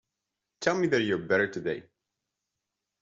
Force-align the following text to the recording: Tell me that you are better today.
Tell 0.61 0.75
me 0.75 0.87
that 0.87 1.01
you 1.03 1.13
are 1.13 1.17
better 1.27 1.45
today. 1.47 1.83